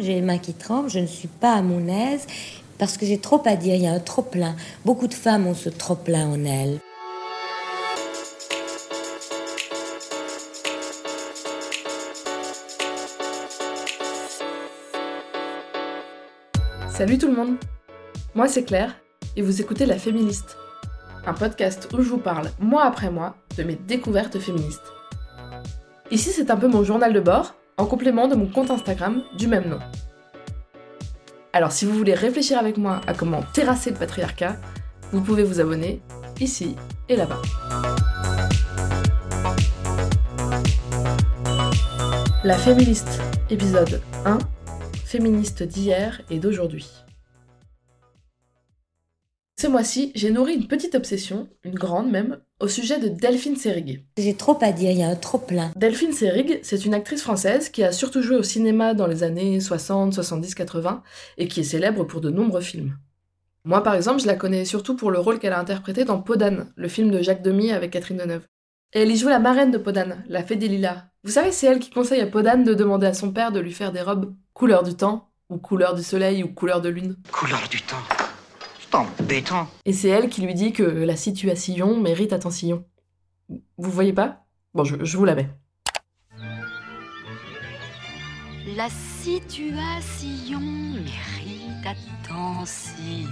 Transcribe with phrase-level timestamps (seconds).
[0.00, 2.26] j'ai les mains qui tremblent, je ne suis pas à mon aise
[2.78, 4.56] parce que j'ai trop à dire, il y a un trop plein.
[4.84, 6.78] Beaucoup de femmes ont ce trop plein en elles.
[16.88, 17.56] Salut tout le monde
[18.34, 18.94] Moi c'est Claire
[19.36, 20.56] et vous écoutez La Féministe,
[21.26, 24.92] un podcast où je vous parle mois après mois de mes découvertes féministes.
[26.10, 29.46] Ici c'est un peu mon journal de bord en complément de mon compte Instagram du
[29.46, 29.78] même nom.
[31.54, 34.56] Alors si vous voulez réfléchir avec moi à comment terrasser le patriarcat,
[35.12, 36.02] vous pouvez vous abonner
[36.40, 36.76] ici
[37.08, 37.40] et là-bas.
[42.44, 44.38] La féministe, épisode 1,
[45.06, 46.86] féministe d'hier et d'aujourd'hui.
[49.60, 54.06] Ce mois-ci, j'ai nourri une petite obsession, une grande même, au sujet de Delphine Seyrig.
[54.16, 55.70] J'ai trop à dire, il y a un trop plein.
[55.76, 59.60] Delphine Seyrig, c'est une actrice française qui a surtout joué au cinéma dans les années
[59.60, 61.02] 60, 70, 80
[61.36, 62.96] et qui est célèbre pour de nombreux films.
[63.66, 66.72] Moi, par exemple, je la connais surtout pour le rôle qu'elle a interprété dans Podane,
[66.74, 68.46] le film de Jacques Demy avec Catherine Deneuve.
[68.94, 71.04] Et elle y joue la marraine de Podane, la fée des lilas.
[71.22, 73.72] Vous savez, c'est elle qui conseille à Podane de demander à son père de lui
[73.72, 77.16] faire des robes couleur du temps, ou couleur du soleil, ou couleur de lune.
[77.30, 78.29] Couleur du temps.
[79.84, 82.84] Et c'est elle qui lui dit que la situation mérite attention.
[83.48, 84.44] Vous voyez pas?
[84.74, 85.48] Bon, je, vous la mets.
[88.76, 93.26] La situation mérite attention,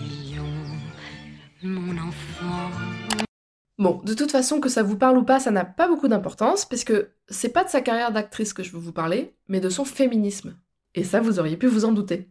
[1.62, 2.70] mon enfant.
[3.78, 6.64] Bon, de toute façon, que ça vous parle ou pas, ça n'a pas beaucoup d'importance,
[6.64, 9.70] parce que c'est pas de sa carrière d'actrice que je veux vous parler, mais de
[9.70, 10.56] son féminisme.
[10.94, 12.28] Et ça, vous auriez pu vous en douter.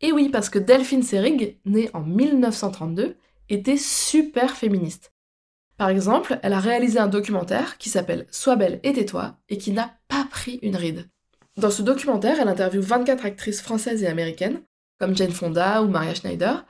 [0.00, 3.16] Et oui, parce que Delphine Seyrig, née en 1932,
[3.48, 5.12] était super féministe.
[5.78, 9.72] Par exemple, elle a réalisé un documentaire qui s'appelle Sois belle et tais-toi et qui
[9.72, 11.08] n'a pas pris une ride.
[11.56, 14.62] Dans ce documentaire, elle interviewe 24 actrices françaises et américaines,
[14.98, 16.64] comme Jane Fonda ou Maria Schneider,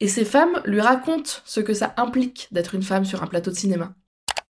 [0.00, 3.50] et ces femmes lui racontent ce que ça implique d'être une femme sur un plateau
[3.50, 3.92] de cinéma.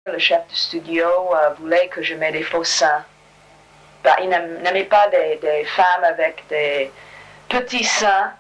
[0.06, 3.06] Le chef de studio euh, voulait que je mette des faux seins.
[4.04, 6.92] Ben, il n'aimait pas des femmes avec des,
[7.52, 8.32] petit sein.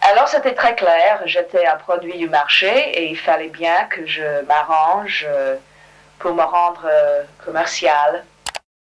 [0.00, 4.44] Alors c'était très clair, j'étais un produit du marché et il fallait bien que je
[4.46, 5.56] m'arrange euh,
[6.18, 8.24] pour me rendre euh, commercial.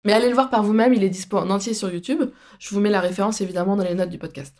[0.05, 2.31] Mais allez le voir par vous-même, il est dispo en entier sur YouTube.
[2.59, 4.57] Je vous mets la référence évidemment dans les notes du podcast.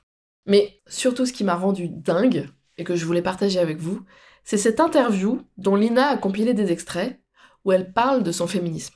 [0.47, 4.05] Mais surtout ce qui m'a rendu dingue et que je voulais partager avec vous,
[4.45, 7.19] c'est cette interview dont Lina a compilé des extraits
[7.65, 8.95] où elle parle de son féminisme.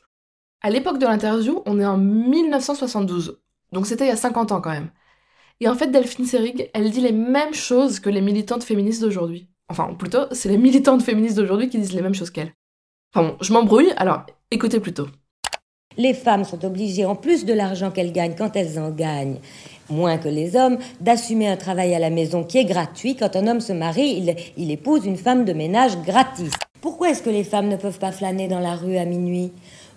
[0.60, 3.40] À l'époque de l'interview, on est en 1972,
[3.72, 4.90] donc c'était il y a 50 ans quand même.
[5.60, 9.48] Et en fait, Delphine Seyrig, elle dit les mêmes choses que les militantes féministes d'aujourd'hui.
[9.68, 12.52] Enfin, plutôt, c'est les militantes féministes d'aujourd'hui qui disent les mêmes choses qu'elle.
[13.14, 15.06] Enfin bon, je m'embrouille, alors écoutez plutôt.
[15.96, 19.38] Les femmes sont obligées, en plus de l'argent qu'elles gagnent, quand elles en gagnent,
[19.88, 23.16] moins que les hommes, d'assumer un travail à la maison qui est gratuit.
[23.16, 26.52] Quand un homme se marie, il, il épouse une femme de ménage gratis.
[26.82, 29.52] Pourquoi est-ce que les femmes ne peuvent pas flâner dans la rue à minuit?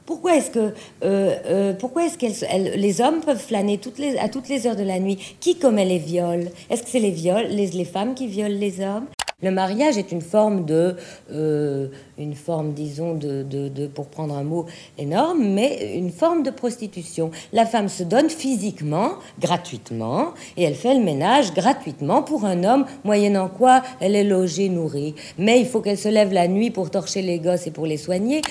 [0.09, 3.79] Pourquoi est-ce que, euh, euh, pourquoi est-ce que les hommes peuvent flâner
[4.19, 5.19] à toutes les heures de la nuit?
[5.39, 6.49] Qui commet les viols?
[6.71, 9.05] Est-ce que c'est les, viols, les, les femmes qui violent les hommes?
[9.43, 10.95] Le mariage est une forme de,
[11.31, 14.65] euh, une forme, disons, de, de, pour prendre un mot
[14.97, 17.29] énorme, mais une forme de prostitution.
[17.53, 22.87] La femme se donne physiquement, gratuitement, et elle fait le ménage gratuitement pour un homme,
[23.03, 25.13] moyennant quoi elle est logée, nourrie.
[25.37, 27.97] Mais il faut qu'elle se lève la nuit pour torcher les gosses et pour les
[27.97, 28.41] soigner.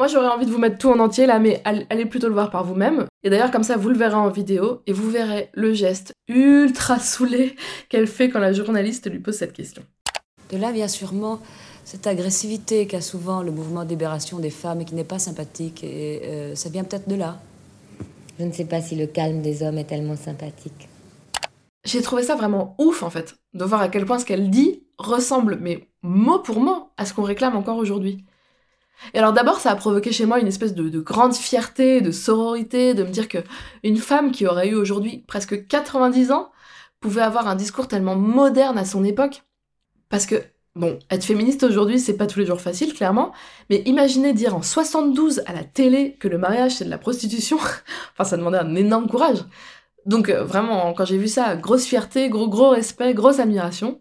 [0.00, 2.50] Moi, j'aurais envie de vous mettre tout en entier là, mais allez plutôt le voir
[2.50, 3.04] par vous-même.
[3.22, 6.98] Et d'ailleurs, comme ça, vous le verrez en vidéo et vous verrez le geste ultra
[6.98, 7.54] saoulé
[7.90, 9.82] qu'elle fait quand la journaliste lui pose cette question.
[10.50, 11.38] De là vient sûrement
[11.84, 15.84] cette agressivité qu'a souvent le mouvement de libération des femmes et qui n'est pas sympathique.
[15.84, 17.38] Et euh, ça vient peut-être de là.
[18.38, 20.88] Je ne sais pas si le calme des hommes est tellement sympathique.
[21.84, 24.82] J'ai trouvé ça vraiment ouf en fait, de voir à quel point ce qu'elle dit
[24.96, 28.24] ressemble, mais mot pour mot, à ce qu'on réclame encore aujourd'hui.
[29.14, 32.94] Et alors d'abord, ça a provoqué chez moi une espèce de, grande fierté, de sororité,
[32.94, 33.38] de me dire que
[33.82, 36.50] une femme qui aurait eu aujourd'hui presque 90 ans
[37.00, 39.42] pouvait avoir un discours tellement moderne à son époque.
[40.10, 40.42] Parce que,
[40.74, 43.32] bon, être féministe aujourd'hui, c'est pas tous les jours facile, clairement,
[43.70, 47.56] mais imaginez dire en 72 à la télé que le mariage c'est de la prostitution,
[48.12, 49.44] enfin ça demandait un énorme courage.
[50.06, 54.00] Donc euh, vraiment, quand j'ai vu ça, grosse fierté, gros gros respect, grosse admiration.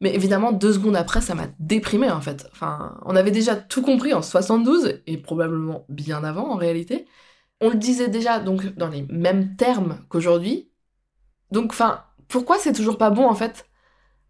[0.00, 2.48] Mais évidemment, deux secondes après, ça m'a déprimé en fait.
[2.52, 7.06] Enfin, on avait déjà tout compris en 72, et probablement bien avant en réalité.
[7.60, 10.70] On le disait déjà donc dans les mêmes termes qu'aujourd'hui.
[11.50, 13.66] Donc, enfin, pourquoi c'est toujours pas bon en fait?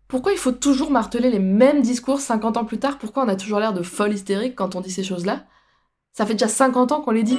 [0.06, 2.96] Pourquoi il faut toujours marteler les mêmes discours 50 ans plus tard?
[2.96, 5.44] Pourquoi on a toujours l'air de folle hystérique quand on dit ces choses-là?
[6.12, 7.38] Ça fait déjà 50 ans qu'on les dit.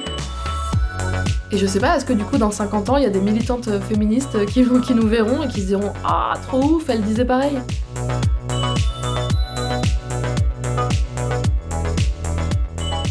[1.52, 3.20] Et je sais pas, est-ce que du coup dans 50 ans, il y a des
[3.20, 7.24] militantes féministes qui, qui nous verront et qui se diront Ah, trop ouf, elle disait
[7.24, 7.58] pareil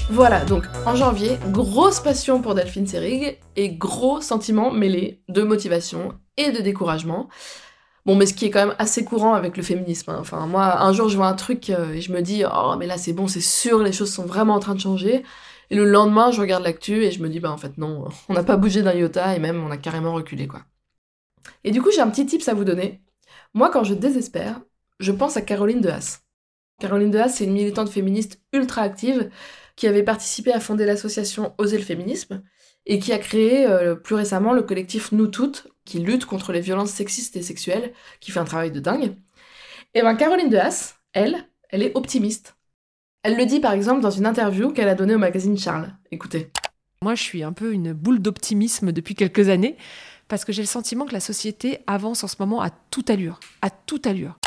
[0.09, 6.13] Voilà, donc en janvier, grosse passion pour Delphine Seyrig et gros sentiments mêlés de motivation
[6.38, 7.27] et de découragement.
[8.06, 10.12] Bon, mais ce qui est quand même assez courant avec le féminisme.
[10.12, 10.18] Hein.
[10.21, 12.88] Enfin, moi, un jour, je vois un truc euh, et je me dis, oh, mais
[12.88, 15.24] là, c'est bon, c'est sûr, les choses sont vraiment en train de changer.
[15.69, 18.33] Et le lendemain, je regarde l'actu et je me dis, bah en fait, non, on
[18.33, 20.66] n'a pas bougé d'un iota et même on a carrément reculé, quoi.
[21.63, 23.01] Et du coup, j'ai un petit tips à vous donner.
[23.54, 24.62] Moi, quand je désespère,
[25.00, 26.21] je pense à Caroline de Haas.
[26.80, 29.30] Caroline de Haas, c'est une militante féministe ultra active
[29.75, 32.44] qui avait participé à fonder l'association Oser le féminisme
[32.86, 36.62] et qui a créé euh, plus récemment le collectif Nous Toutes, qui lutte contre les
[36.62, 39.15] violences sexistes et sexuelles, qui fait un travail de dingue.
[39.94, 42.56] Et ben Caroline de Haas, elle, elle est optimiste.
[43.21, 45.94] Elle le dit par exemple dans une interview qu'elle a donnée au magazine Charles.
[46.10, 46.51] Écoutez.
[47.01, 49.75] Moi, je suis un peu une boule d'optimisme depuis quelques années
[50.30, 53.39] parce que j'ai le sentiment que la société avance en ce moment à toute allure,
[53.62, 54.38] à toute allure.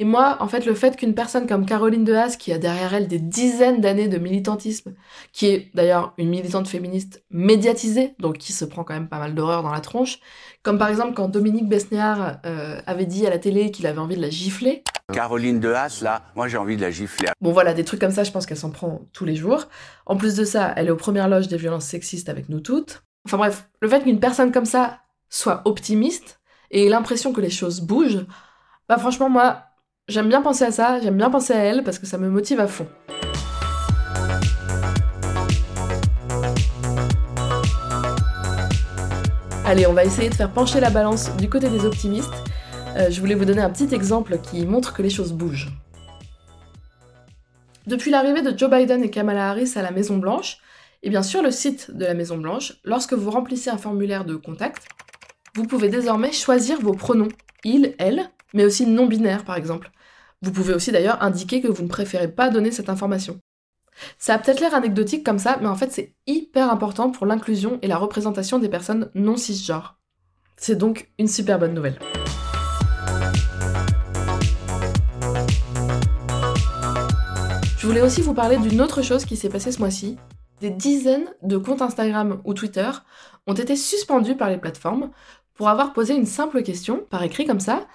[0.00, 2.94] Et moi, en fait, le fait qu'une personne comme Caroline de Haas, qui a derrière
[2.94, 4.94] elle des dizaines d'années de militantisme,
[5.32, 9.36] qui est d'ailleurs une militante féministe médiatisée, donc qui se prend quand même pas mal
[9.36, 10.18] d'horreur dans la tronche,
[10.64, 14.16] comme par exemple quand Dominique Besnéard euh, avait dit à la télé qu'il avait envie
[14.16, 14.82] de la gifler.
[15.12, 17.28] Caroline de Haas, là, moi j'ai envie de la gifler.
[17.40, 19.68] Bon voilà, des trucs comme ça, je pense qu'elle s'en prend tous les jours.
[20.06, 23.04] En plus de ça, elle est aux premières loges des violences sexistes avec nous toutes.
[23.26, 24.98] Enfin bref, le fait qu'une personne comme ça
[25.30, 26.40] soit optimiste
[26.72, 28.26] et ait l'impression que les choses bougent,
[28.88, 29.64] bah franchement moi,
[30.06, 32.60] J'aime bien penser à ça, j'aime bien penser à elle parce que ça me motive
[32.60, 32.86] à fond.
[39.74, 42.30] Allez, on va essayer de faire pencher la balance du côté des optimistes.
[42.96, 45.72] Euh, je voulais vous donner un petit exemple qui montre que les choses bougent.
[47.88, 50.58] Depuis l'arrivée de Joe Biden et Kamala Harris à la Maison Blanche,
[51.02, 54.36] et bien sur le site de la Maison Blanche, lorsque vous remplissez un formulaire de
[54.36, 54.86] contact,
[55.56, 57.26] vous pouvez désormais choisir vos pronoms,
[57.64, 59.90] il, elle, mais aussi non binaire par exemple.
[60.40, 63.40] Vous pouvez aussi d'ailleurs indiquer que vous ne préférez pas donner cette information.
[64.18, 67.78] Ça a peut-être l'air anecdotique comme ça, mais en fait c'est hyper important pour l'inclusion
[67.82, 69.98] et la représentation des personnes non cisgenres.
[70.56, 71.98] C'est donc une super bonne nouvelle.
[77.78, 80.16] Je voulais aussi vous parler d'une autre chose qui s'est passée ce mois-ci.
[80.60, 82.90] Des dizaines de comptes Instagram ou Twitter
[83.46, 85.10] ont été suspendus par les plateformes
[85.52, 87.86] pour avoir posé une simple question, par écrit comme ça.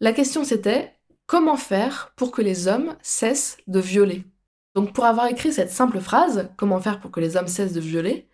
[0.00, 0.92] La question c'était
[1.26, 4.24] Comment faire pour que les hommes cessent de violer?
[4.74, 7.80] Donc pour avoir écrit cette simple phrase, comment faire pour que les hommes cessent de
[7.80, 8.28] violer,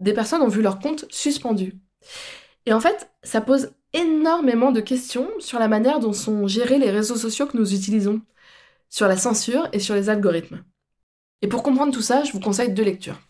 [0.00, 1.74] des personnes ont vu leur compte suspendu.
[2.66, 6.90] Et en fait, ça pose énormément de questions sur la manière dont sont gérés les
[6.90, 8.22] réseaux sociaux que nous utilisons,
[8.88, 10.62] sur la censure et sur les algorithmes.
[11.42, 13.20] Et pour comprendre tout ça, je vous conseille deux lectures.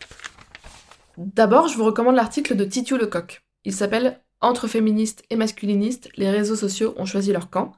[1.16, 3.42] D'abord, je vous recommande l'article de Titiou Lecoq.
[3.64, 7.72] Il s'appelle Entre féministes et masculinistes, les réseaux sociaux ont choisi leur camp.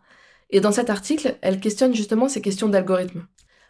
[0.51, 3.27] Et dans cet article, elle questionne justement ces questions d'algorithme.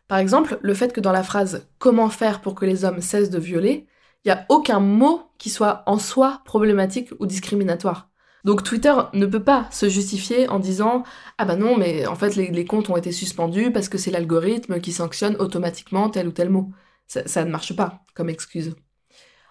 [0.09, 3.31] Par exemple, le fait que dans la phrase Comment faire pour que les hommes cessent
[3.31, 3.87] de violer,
[4.25, 8.09] il n'y a aucun mot qui soit en soi problématique ou discriminatoire.
[8.45, 11.03] Donc Twitter ne peut pas se justifier en disant
[11.37, 14.81] Ah bah non, mais en fait les, comptes ont été suspendus parce que c'est l'algorithme
[14.81, 16.71] qui sanctionne automatiquement tel ou tel mot.
[17.09, 18.75] Ça, ne marche pas comme excuse.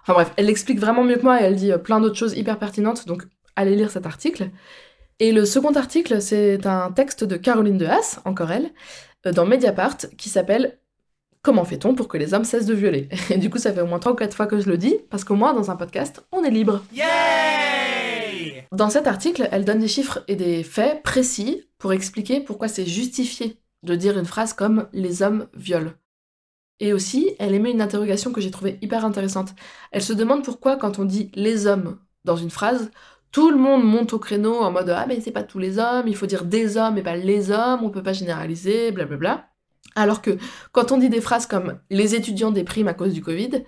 [0.02, 2.58] Enfin bref, elle l'explique vraiment mieux que moi et elle dit plein d'autres choses hyper
[2.58, 3.24] pertinentes, donc
[3.58, 4.52] allez lire cet article.
[5.20, 9.46] Et le second article, c'est un texte de Caroline de Haas, encore elle, euh, dans
[9.46, 10.80] Mediapart, qui s'appelle
[11.42, 13.08] Comment fait-on pour que les hommes cessent de violer?
[13.30, 14.98] Et du coup, ça fait au moins 3 ou 4 fois que je le dis,
[15.12, 16.84] parce qu'au moins, dans un podcast, on est libre.
[18.72, 22.86] dans cet article, elle donne des chiffres et des faits précis pour expliquer pourquoi c'est
[22.86, 25.94] justifié de dire une phrase comme les hommes violent.
[26.80, 29.54] Et aussi, elle émet une interrogation que j'ai trouvée hyper intéressante.
[29.92, 32.90] Elle se demande pourquoi, quand on dit les hommes dans une phrase,
[33.36, 36.08] tout le monde monte au créneau en mode ah mais c'est pas tous les hommes,
[36.08, 39.50] il faut dire des hommes et pas les hommes, on peut pas généraliser, blablabla.
[39.94, 40.38] Alors que
[40.72, 43.66] quand on dit des phrases comme les étudiants dépriment à cause du Covid,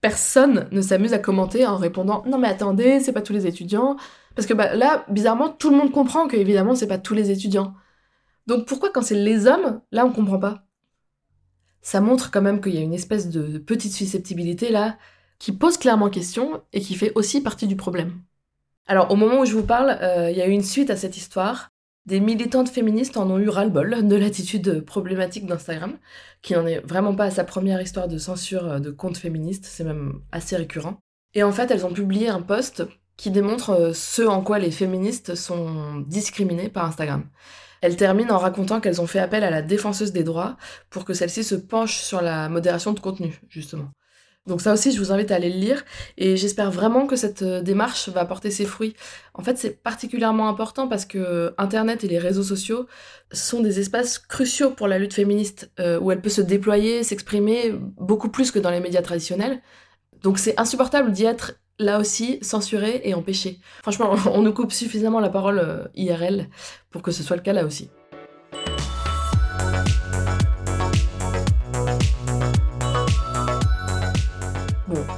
[0.00, 3.96] personne ne s'amuse à commenter en répondant non mais attendez, c'est pas tous les étudiants.
[4.34, 7.30] Parce que bah, là, bizarrement, tout le monde comprend que évidemment c'est pas tous les
[7.30, 7.72] étudiants.
[8.48, 10.64] Donc pourquoi quand c'est les hommes, là on comprend pas?
[11.82, 14.98] Ça montre quand même qu'il y a une espèce de petite susceptibilité là
[15.38, 18.20] qui pose clairement question et qui fait aussi partie du problème.
[18.86, 20.96] Alors, au moment où je vous parle, euh, il y a eu une suite à
[20.96, 21.70] cette histoire.
[22.06, 25.96] Des militantes féministes en ont eu ras-le-bol de l'attitude problématique d'Instagram,
[26.42, 29.64] qui n'en est vraiment pas à sa première histoire de censure euh, de comptes féministes,
[29.64, 30.98] c'est même assez récurrent.
[31.32, 32.84] Et en fait, elles ont publié un post
[33.16, 37.24] qui démontre euh, ce en quoi les féministes sont discriminées par Instagram.
[37.80, 40.56] Elles terminent en racontant qu'elles ont fait appel à la défenseuse des droits
[40.90, 43.90] pour que celle-ci se penche sur la modération de contenu, justement.
[44.46, 45.84] Donc ça aussi, je vous invite à aller le lire
[46.18, 48.94] et j'espère vraiment que cette euh, démarche va porter ses fruits.
[49.32, 52.86] En fait, c'est particulièrement important parce que Internet et les réseaux sociaux
[53.32, 57.72] sont des espaces cruciaux pour la lutte féministe euh, où elle peut se déployer, s'exprimer
[57.72, 59.62] beaucoup plus que dans les médias traditionnels.
[60.22, 63.60] Donc c'est insupportable d'y être là aussi censuré et empêché.
[63.82, 66.48] Franchement, on nous coupe suffisamment la parole euh, IRL
[66.90, 67.90] pour que ce soit le cas là aussi.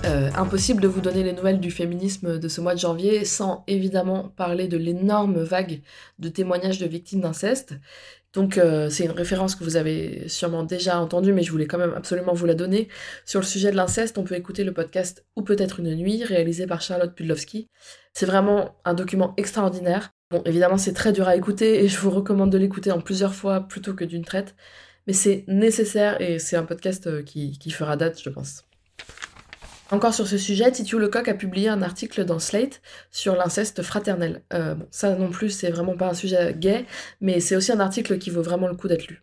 [0.07, 3.65] Euh, impossible de vous donner les nouvelles du féminisme de ce mois de janvier sans
[3.67, 5.81] évidemment parler de l'énorme vague
[6.21, 7.75] de témoignages de victimes d'inceste.
[8.33, 11.79] Donc euh, c'est une référence que vous avez sûrement déjà entendue, mais je voulais quand
[11.79, 12.89] même absolument vous la donner.
[13.25, 16.67] Sur le sujet de l'inceste, on peut écouter le podcast Ou peut-être une nuit, réalisé
[16.67, 17.67] par Charlotte Pudlowski.
[18.13, 20.11] C'est vraiment un document extraordinaire.
[20.31, 23.35] Bon, évidemment, c'est très dur à écouter et je vous recommande de l'écouter en plusieurs
[23.35, 24.55] fois plutôt que d'une traite,
[25.07, 28.67] mais c'est nécessaire et c'est un podcast euh, qui fera date, je pense.
[29.93, 34.43] Encore sur ce sujet, Titiou Lecoq a publié un article dans Slate sur l'inceste fraternel.
[34.53, 36.85] Euh, ça non plus, c'est vraiment pas un sujet gay,
[37.21, 39.23] mais c'est aussi un article qui vaut vraiment le coup d'être lu.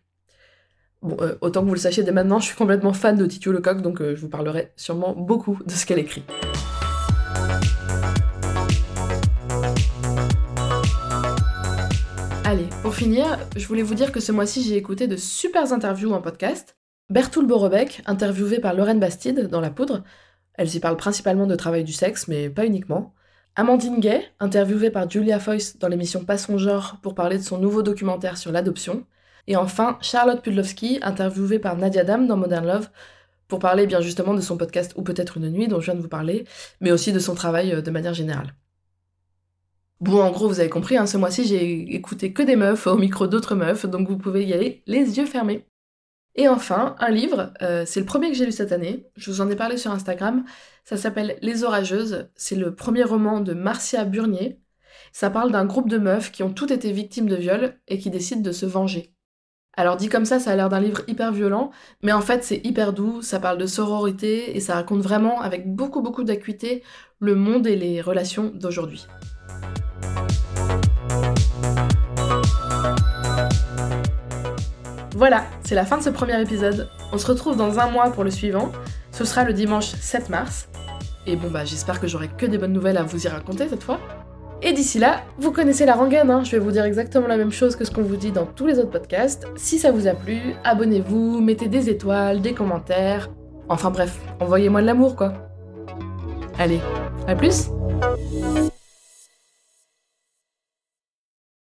[1.02, 3.52] Bon, euh, autant que vous le sachiez dès maintenant, je suis complètement fan de Titiou
[3.52, 6.22] Lecoq, donc euh, je vous parlerai sûrement beaucoup de ce qu'elle écrit.
[12.44, 16.14] Allez, pour finir, je voulais vous dire que ce mois-ci, j'ai écouté de super interviews
[16.14, 16.78] en podcast.
[17.10, 20.04] Bertoul Borobec, interviewé par Lorraine Bastide dans La Poudre,
[20.54, 23.14] elle y parle principalement de travail du sexe, mais pas uniquement.
[23.56, 27.58] Amandine Gay, interviewée par Julia Foyce dans l'émission Pas son genre pour parler de son
[27.58, 29.06] nouveau documentaire sur l'adoption.
[29.46, 32.88] Et enfin, Charlotte Pudlowski, interviewée par Nadia Dam dans Modern Love
[33.46, 36.00] pour parler bien justement de son podcast Ou peut-être une nuit dont je viens de
[36.00, 36.46] vous parler,
[36.80, 38.54] mais aussi de son travail euh, de manière générale.
[40.00, 42.96] Bon, en gros, vous avez compris, hein, ce mois-ci, j'ai écouté que des meufs au
[42.96, 45.66] micro d'autres meufs, donc vous pouvez y aller les yeux fermés.
[46.36, 49.40] Et enfin, un livre, euh, c'est le premier que j'ai lu cette année, je vous
[49.40, 50.44] en ai parlé sur Instagram,
[50.84, 54.58] ça s'appelle Les Orageuses, c'est le premier roman de Marcia Burnier.
[55.12, 58.10] Ça parle d'un groupe de meufs qui ont toutes été victimes de viol et qui
[58.10, 59.14] décident de se venger.
[59.76, 61.70] Alors dit comme ça, ça a l'air d'un livre hyper violent,
[62.02, 65.72] mais en fait c'est hyper doux, ça parle de sororité et ça raconte vraiment avec
[65.72, 66.82] beaucoup beaucoup d'acuité
[67.18, 69.06] le monde et les relations d'aujourd'hui.
[75.14, 76.88] Voilà, c'est la fin de ce premier épisode.
[77.12, 78.72] On se retrouve dans un mois pour le suivant.
[79.12, 80.68] Ce sera le dimanche 7 mars.
[81.26, 83.82] Et bon bah j'espère que j'aurai que des bonnes nouvelles à vous y raconter cette
[83.82, 84.00] fois.
[84.60, 87.52] Et d'ici là, vous connaissez la rengaine, hein je vais vous dire exactement la même
[87.52, 89.46] chose que ce qu'on vous dit dans tous les autres podcasts.
[89.56, 93.30] Si ça vous a plu, abonnez-vous, mettez des étoiles, des commentaires.
[93.68, 95.32] Enfin bref, envoyez-moi de l'amour quoi.
[96.58, 96.80] Allez,
[97.28, 97.70] à plus